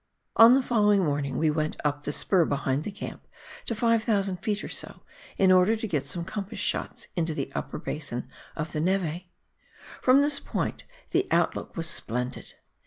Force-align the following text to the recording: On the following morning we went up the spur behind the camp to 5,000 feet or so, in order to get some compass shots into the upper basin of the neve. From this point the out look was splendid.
On 0.35 0.53
the 0.53 0.63
following 0.63 1.05
morning 1.05 1.37
we 1.37 1.51
went 1.51 1.77
up 1.85 2.03
the 2.03 2.11
spur 2.11 2.43
behind 2.43 2.81
the 2.81 2.91
camp 2.91 3.27
to 3.67 3.75
5,000 3.75 4.37
feet 4.37 4.63
or 4.63 4.67
so, 4.67 5.01
in 5.37 5.51
order 5.51 5.75
to 5.75 5.87
get 5.87 6.05
some 6.07 6.25
compass 6.25 6.57
shots 6.57 7.07
into 7.15 7.35
the 7.35 7.51
upper 7.53 7.77
basin 7.77 8.27
of 8.55 8.71
the 8.71 8.81
neve. 8.81 9.25
From 10.01 10.21
this 10.21 10.39
point 10.39 10.85
the 11.11 11.27
out 11.29 11.55
look 11.55 11.77
was 11.77 11.85
splendid. 11.87 12.55